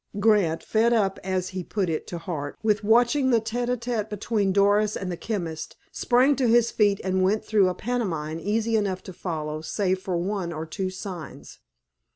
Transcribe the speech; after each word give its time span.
Grant, 0.19 0.63
"fed 0.63 0.93
up," 0.93 1.19
as 1.23 1.49
he 1.49 1.63
put 1.63 1.87
it 1.87 2.07
to 2.07 2.17
Hart, 2.17 2.57
with 2.63 2.83
watching 2.83 3.29
the 3.29 3.39
tête 3.39 3.67
à 3.67 3.77
tête 3.77 4.09
between 4.09 4.51
Doris 4.51 4.97
and 4.97 5.11
the 5.11 5.15
chemist, 5.15 5.75
sprang 5.91 6.35
to 6.37 6.47
his 6.47 6.71
feet 6.71 6.99
and 7.03 7.21
went 7.21 7.45
through 7.45 7.69
a 7.69 7.75
pantomime 7.75 8.39
easy 8.39 8.75
enough 8.75 9.03
to 9.03 9.13
follow 9.13 9.61
save 9.61 9.99
for 9.99 10.17
one 10.17 10.51
or 10.51 10.65
two 10.65 10.89
signs. 10.89 11.59